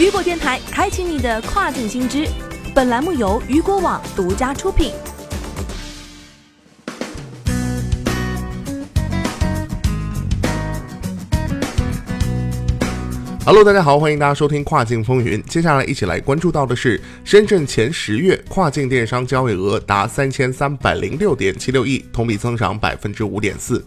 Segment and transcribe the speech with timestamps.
[0.00, 2.26] 雨果电台开启你的跨境新知。
[2.74, 4.94] 本栏目由雨果网独家出品。
[13.44, 15.42] Hello，大家好，欢迎大家收听跨境风云。
[15.42, 23.84] 接下来一起来关注到的是，深圳前十月跨境电商交易额达三千三百零六点七六亿，同比增长百分之五点四。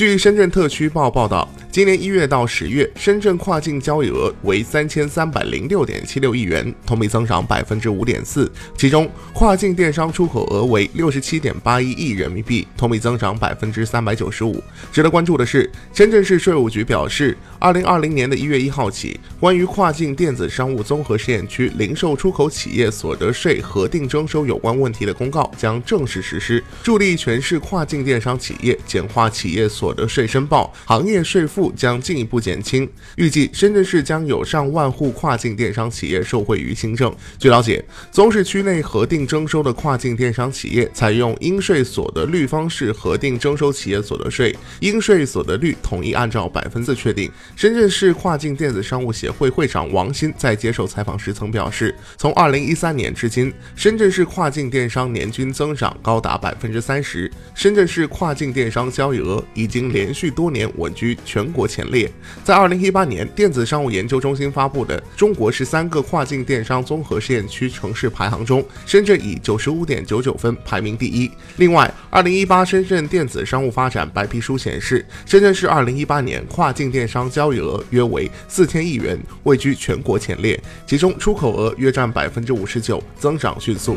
[0.00, 1.46] 据深圳特区报报道。
[1.70, 8.50] 今年一月到十月，深圳跨境交易额为三千三百零六点七六亿元，同比增长百分之五点四。
[8.76, 14.60] 其中，跨境电商出口额为六十七点八一亿人民币，同比增长百分之三百九十五。
[14.90, 31.72] 值得关注的是，深圳市税务局表示，二零二零年的一月一号起，关于跨境电子商务综合试验区零售出口企业所得税核定征收有关问题的公告将正式实施，助力全市跨境电商企业简化企业所所得税申报、行业税负。
[31.80, 32.86] 将进一步减轻，
[33.16, 37.10] 预计深圳市将有上万户跨境电商企业受惠于新政。
[37.38, 47.30] 据了解，综市区内核定征收的跨境电商企业采用应税所得率方式核定征收企业所得税，应税所得率统一按照百分字确定。
[47.56, 61.50] 深圳市跨境电子商务协会会长王鑫在接受采访时曾表示，从二零一三年至今，深圳市跨境电商年均增长高达百分之三十，深圳市跨境电商交易额已经连续多年稳居全。
[61.50, 62.08] 国前列，
[62.44, 71.30] 在二零一八年电子商务研究中心发布的中国十三个跨境电商综合试验区城市排行中，深圳以九十五点九九分排名第一。
[71.56, 83.96] 另外，二零一八深圳电子商务发展白皮书显示，深圳市二零一八年跨境电商交易额约为四千亿元，位居全国前列，其中出口额约占百分之五十九，增长迅速。